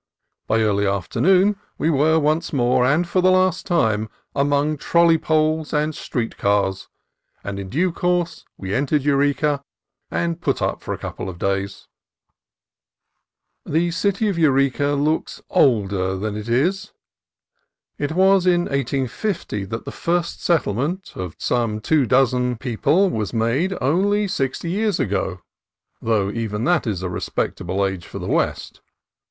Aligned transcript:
By 0.47 0.61
early 0.61 0.87
afternoon 0.87 1.57
we 1.77 1.91
were 1.91 2.17
once 2.17 2.51
more, 2.51 2.83
and 2.83 3.07
for 3.07 3.21
the 3.21 3.29
last 3.29 3.67
time, 3.67 4.09
among 4.35 4.77
trolley 4.77 5.19
poles 5.19 5.75
and 5.75 5.93
street 5.93 6.39
cars, 6.39 6.87
and 7.43 7.59
in 7.59 7.69
due 7.69 7.91
course 7.91 8.43
we 8.57 8.73
entered 8.73 9.03
Eureka 9.03 9.61
and 10.09 10.41
put 10.41 10.59
up 10.59 10.81
for 10.81 10.91
a 10.95 10.97
couple 10.97 11.29
of 11.29 11.37
days. 11.37 11.87
The 13.63 13.91
city 13.91 14.27
of 14.27 14.39
Eureka 14.39 14.93
looks 14.95 15.39
older 15.51 16.17
than 16.17 16.35
it 16.35 16.49
is. 16.49 16.93
It 17.99 18.13
was 18.13 18.47
in 18.47 18.61
1850 18.61 19.65
that 19.65 19.85
the 19.85 19.91
first 19.91 20.41
settlement, 20.41 21.11
of 21.13 21.35
some 21.37 21.79
two 21.79 22.07
dozen 22.07 22.57
296 22.57 22.83
CALIFORNIA 22.83 23.07
COAST 23.07 23.13
TRAILS 23.13 23.29
people, 23.29 23.45
was 23.45 23.69
made, 23.69 23.77
only 23.87 24.27
sixty 24.27 24.71
years 24.71 24.99
ago 24.99 25.41
(though 26.01 26.31
even 26.31 26.63
that 26.63 26.87
is 26.87 27.03
a 27.03 27.07
respectable 27.07 27.85
age 27.85 28.07
for 28.07 28.17
the 28.17 28.25
West). 28.27 28.81